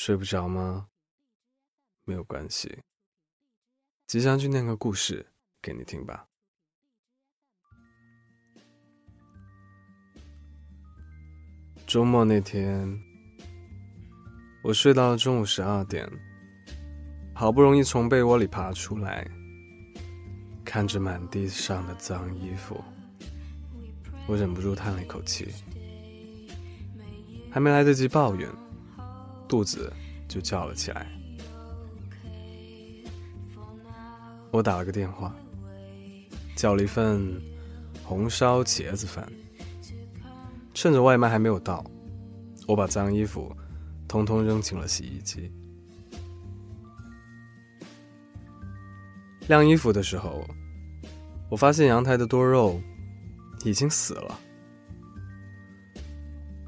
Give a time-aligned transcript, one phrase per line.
[0.00, 0.86] 睡不着吗？
[2.04, 2.82] 没有关系，
[4.06, 5.26] 吉祥去念个故事
[5.60, 6.24] 给你听吧。
[11.84, 12.96] 周末那天，
[14.62, 16.08] 我睡到了中午十二点，
[17.34, 19.28] 好不容易从被窝里爬出来，
[20.64, 22.80] 看着满地上的脏衣服，
[24.28, 25.52] 我忍不住叹了一口气。
[27.50, 28.48] 还没来得及抱怨，
[29.48, 29.92] 肚子
[30.28, 31.06] 就叫了起来。
[34.50, 35.34] 我打了个电话，
[36.54, 37.40] 叫了一份
[38.04, 39.26] 红烧茄子饭。
[40.74, 41.84] 趁着外卖还没有到，
[42.66, 43.50] 我把脏衣服
[44.06, 45.50] 通通扔进了洗衣机。
[49.48, 50.46] 晾衣服的时候，
[51.50, 52.80] 我发现阳台的多肉
[53.64, 54.38] 已经死了。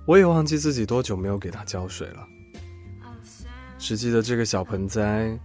[0.06, 2.26] 我也忘记自己多久没有给它浇水了，
[3.80, 5.36] 只记得这个小盆栽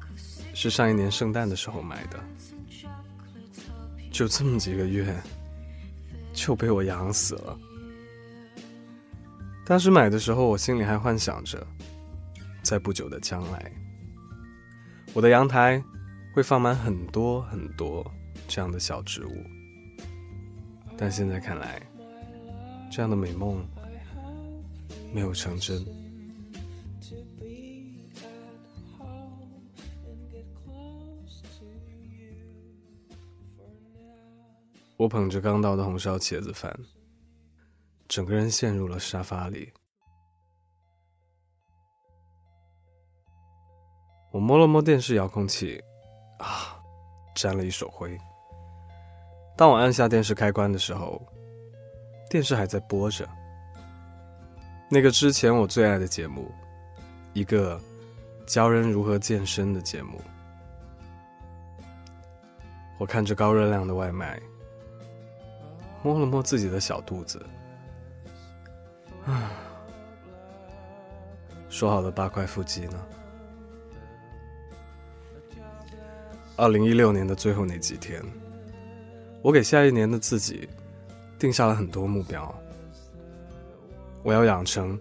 [0.53, 2.19] 是上一年圣诞的时候买的，
[4.11, 5.15] 就这么几个月
[6.33, 7.57] 就被我养死了。
[9.65, 11.65] 当时买的时候，我心里还幻想着，
[12.61, 13.71] 在不久的将来，
[15.13, 15.81] 我的阳台
[16.35, 18.05] 会放满很多很多
[18.47, 19.43] 这样的小植物。
[20.97, 21.81] 但现在看来，
[22.91, 23.65] 这样的美梦
[25.11, 25.83] 没有成真。
[34.97, 36.73] 我捧着刚到的红烧茄子饭。
[38.07, 39.73] 整个人陷入了沙发里。
[44.31, 45.81] 我摸了摸电视遥控器，
[46.37, 46.77] 啊，
[47.33, 48.15] 沾了一手灰。
[49.57, 51.19] 当我按下电视开关的时候，
[52.29, 53.27] 电视还在播着
[54.91, 56.51] 那个之前我最爱的节目，
[57.33, 57.81] 一个
[58.45, 60.21] 教人如何健身的节目。
[62.99, 64.39] 我看着高热量的外卖，
[66.05, 67.43] 摸了摸自己的小肚子。
[69.25, 69.53] 啊，
[71.67, 73.03] 说好的八块腹肌呢？
[76.57, 78.21] 二零一六年的最后那几天，
[79.41, 80.69] 我给下一年的自己
[81.39, 82.55] 定下了很多目标。
[84.21, 84.99] 我要养成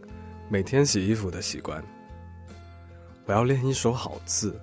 [0.49, 1.85] 每天洗衣服的习惯，
[3.27, 4.59] 我要练一手好字，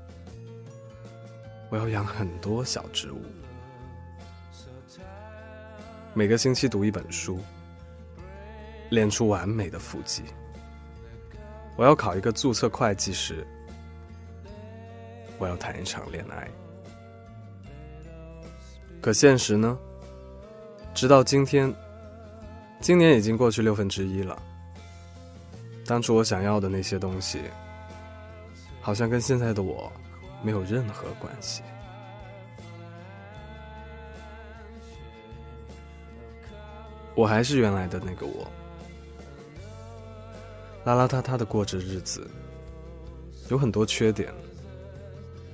[1.69, 3.21] 我要养很多小植物，
[6.13, 7.39] 每个星期读一本书。
[8.89, 10.21] 练出完美的腹肌。
[11.77, 13.47] 我要考一个注册会计师。
[15.37, 16.47] 我要谈一场恋爱。
[19.01, 19.77] 可现实呢？
[20.93, 21.73] 直到今天，
[22.81, 24.37] 今年已经过去六分之一了。
[25.85, 27.41] 当初我想要的那些东西，
[28.81, 29.89] 好像跟现在的我
[30.43, 31.63] 没有任何关系。
[37.15, 38.47] 我还是原来的那个我。
[40.83, 42.27] 邋邋遢遢的过着日子，
[43.49, 44.33] 有很多缺点，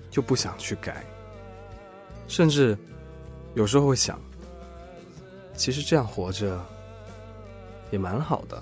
[0.09, 1.05] 就不想去改。
[2.27, 2.77] 甚至
[3.55, 4.19] 有时候会想，
[5.53, 6.63] 其实这样活着
[7.91, 8.61] 也蛮好的。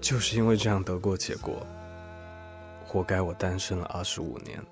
[0.00, 1.64] 就是因为这样得过且过，
[2.84, 4.62] 活该我单身了二十五年。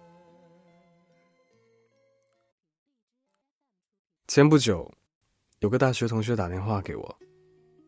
[4.26, 4.90] 前不久，
[5.60, 7.18] 有个大学同学打电话给我。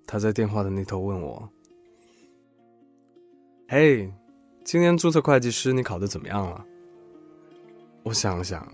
[0.07, 1.49] 他在电话的那头问我
[3.67, 4.13] ：“嘿，
[4.63, 6.63] 今年注册会计师你考的怎么样了？”
[8.05, 8.71] 我想了想，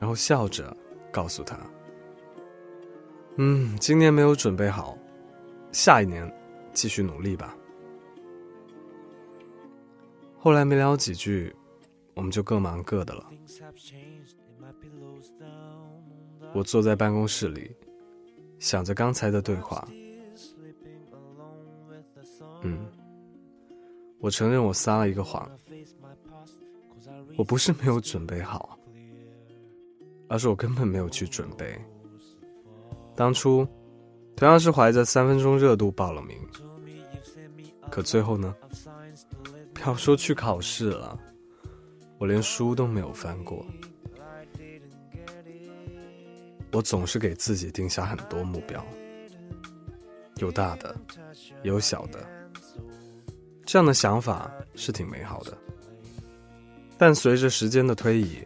[0.00, 0.76] 然后笑着
[1.12, 1.56] 告诉他
[3.38, 4.98] ：“嗯，今年没有准备好，
[5.70, 6.28] 下一年
[6.72, 7.56] 继续努力吧。”
[10.40, 11.54] 后来没聊几句，
[12.14, 13.30] 我们就各忙各的了。
[16.54, 17.70] 我坐在办公室里。
[18.58, 19.88] 想着刚才的对话，
[22.60, 22.86] 嗯，
[24.18, 25.50] 我承认我撒了一个谎，
[27.38, 28.78] 我不是没有准备好，
[30.28, 31.74] 而是我根本没有去准备。
[33.16, 33.66] 当初
[34.36, 36.36] 同样是怀着三分钟热度报了名，
[37.90, 38.54] 可最后呢，
[39.72, 41.18] 不要说去考试了，
[42.20, 43.64] 我连书都没有翻过。
[46.70, 48.84] 我总是给自己定下很多目标，
[50.36, 50.94] 有大的，
[51.62, 52.20] 有小的。
[53.64, 55.56] 这样的想法是挺美好的，
[56.98, 58.36] 但随着时间的推移，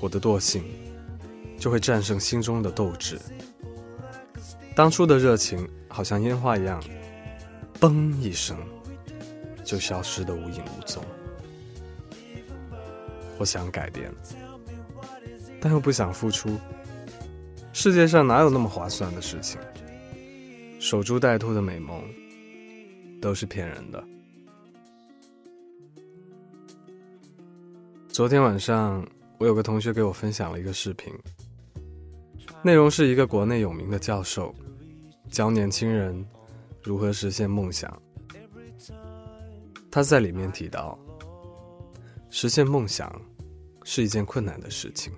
[0.00, 0.62] 我的惰性
[1.58, 3.18] 就会战胜心中的斗志。
[4.76, 6.80] 当初的热情好像烟花一样，
[7.80, 8.56] 嘣一声
[9.64, 11.02] 就消失的无影无踪。
[13.38, 14.12] 我想改变，
[15.60, 16.58] 但又不想付出。
[17.72, 19.60] 世界上哪有那么划算的事情？
[20.78, 22.02] 守株待兔的美梦
[23.20, 24.02] 都是骗人的。
[28.08, 29.06] 昨天晚上，
[29.38, 31.12] 我有个同学给我分享了一个视频，
[32.62, 34.54] 内容是一个国内有名的教授
[35.30, 36.26] 教年轻人
[36.82, 38.00] 如何实现梦想。
[39.90, 40.98] 他在里面提到，
[42.38, 43.10] 实现梦想
[43.82, 45.10] 是一件困难的事情，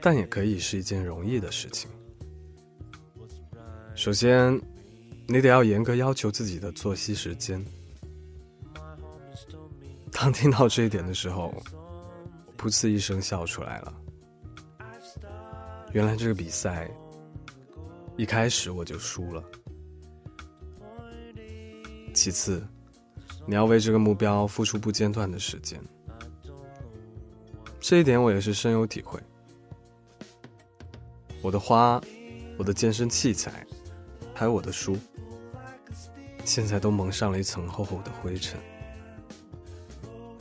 [0.00, 1.90] 但也可以是一件容易的事情。
[3.94, 4.58] 首先，
[5.26, 7.62] 你得要严格要求自己的作息时间。
[10.10, 11.54] 当听到这一点的时候，
[12.56, 13.94] 噗呲一声笑出来了。
[15.92, 16.90] 原来这个比赛
[18.16, 19.44] 一开始我就输了。
[22.14, 22.66] 其次，
[23.46, 25.80] 你要为这个目标付出不间断的时间。
[27.80, 29.20] 这一点我也是深有体会。
[31.40, 32.00] 我的花，
[32.58, 33.64] 我的健身器材。
[34.34, 34.98] 还有我的书，
[36.44, 38.60] 现在都蒙上了一层厚厚的灰尘。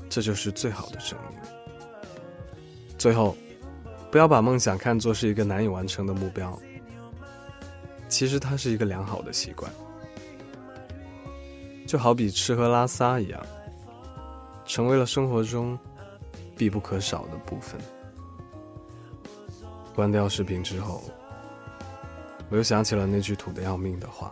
[0.10, 1.40] 这就是最好的证明。
[2.98, 3.38] 最后，
[4.12, 6.60] 不要把梦想看作是一个难以完成的目标，
[8.10, 9.72] 其实它是一个良好的习惯，
[11.86, 13.46] 就好比吃喝拉撒一样，
[14.66, 15.78] 成为了生活中
[16.58, 17.80] 必不可少的部分。
[19.94, 21.02] 关掉视频之后。
[22.48, 24.32] 我又想起了那句土的要命的话：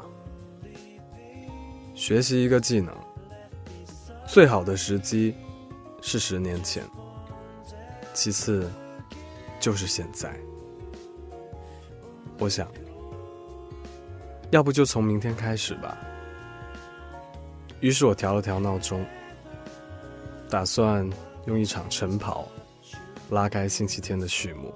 [1.96, 2.96] 学习一个技能，
[4.28, 5.34] 最好的时机
[6.00, 6.84] 是十年前，
[8.14, 8.70] 其次
[9.60, 10.32] 就是现在。
[12.38, 12.68] 我想，
[14.52, 15.98] 要不就从明天开始吧。
[17.84, 19.06] 于是我调了调闹钟，
[20.50, 21.06] 打算
[21.48, 22.48] 用一场晨跑
[23.30, 24.74] 拉开星期天的序幕。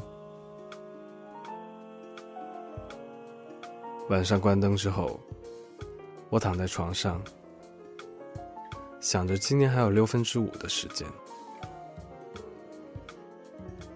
[4.10, 5.18] 晚上关灯之后，
[6.30, 7.22] 我躺在床上，
[9.00, 11.08] 想着今年还有六分之五的时间。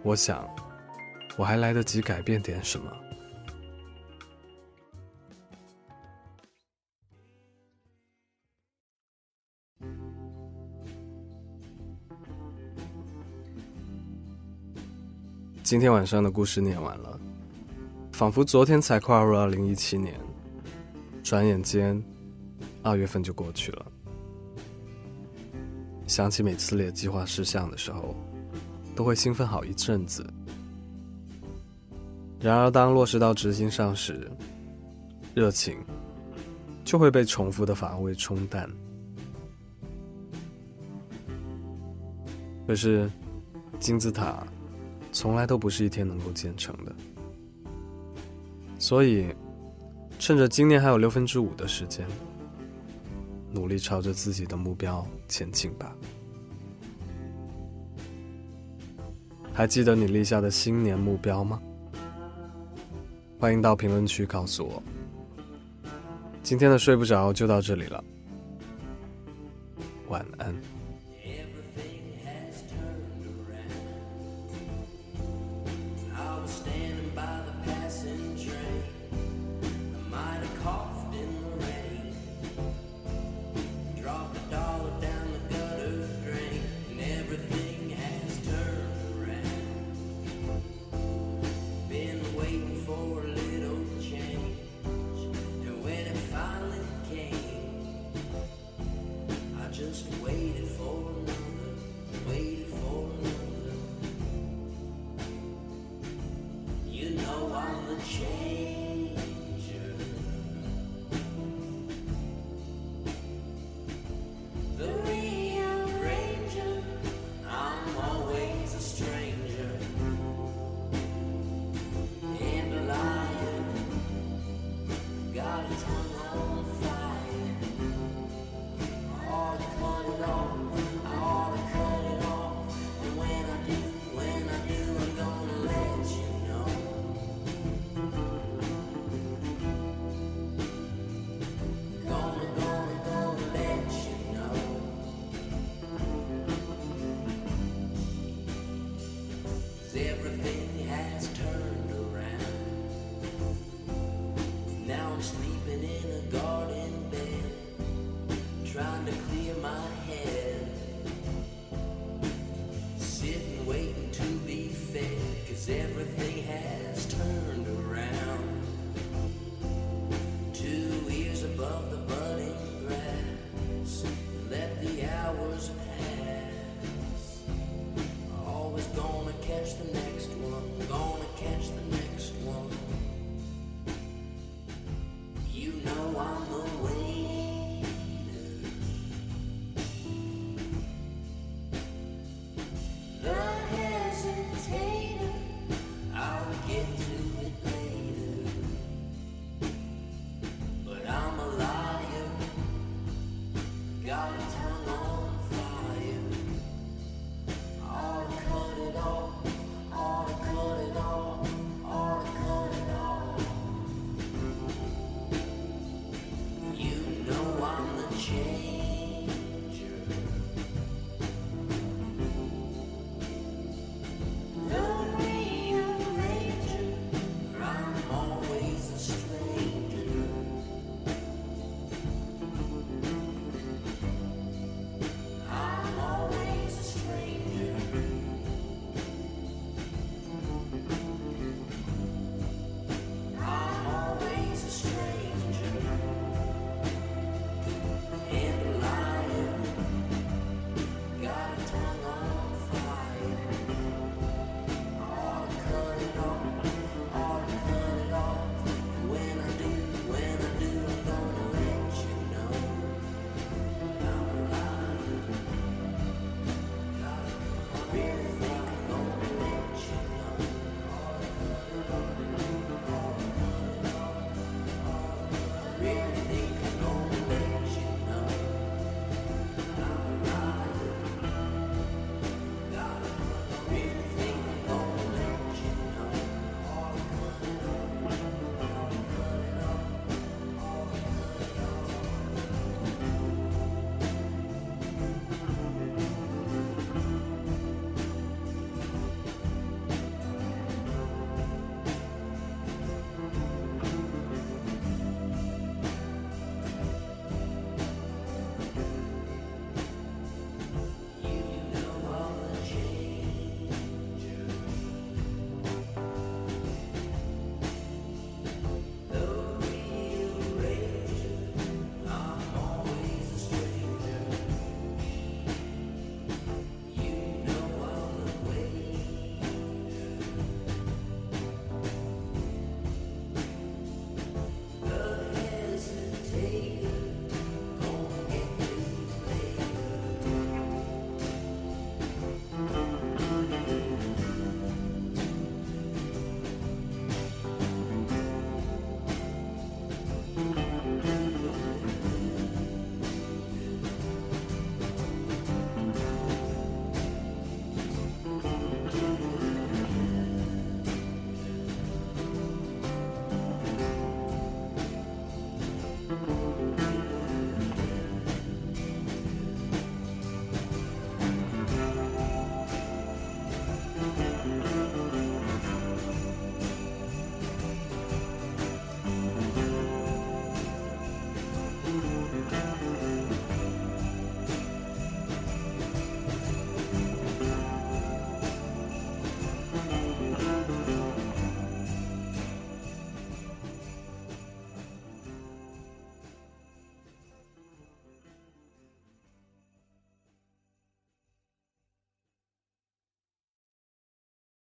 [0.04, 0.48] 我想，
[1.36, 2.90] 我还来得及改变点什么。
[15.72, 17.18] 今天晚上的故事念完了。
[18.12, 20.20] 仿佛昨天才跨入二零一七年，
[21.24, 22.04] 转眼间，
[22.84, 23.86] 二月份就过去了。
[26.08, 28.14] 想起每次列计划事项的时候，
[28.98, 30.30] 都会兴奋好一阵子。
[32.42, 34.30] 然而，当落实到执行上时，
[35.34, 35.78] 热情
[36.84, 38.70] 就会被重复的乏味冲淡。
[42.68, 43.10] 可是，
[43.80, 44.46] 金字塔
[45.12, 46.96] 从来都不是一天能够建成的。
[48.80, 49.28] 所以，
[50.18, 52.06] 趁着今年还有六分之五的时间，
[53.52, 55.96] 努力朝着自己的目标前进吧。
[59.54, 61.62] 还记得你立下的新年目标吗？
[63.38, 64.82] 欢迎到评论区告诉我。
[66.42, 68.04] 今天的睡不着就到这里了，
[70.08, 70.81] 晚安。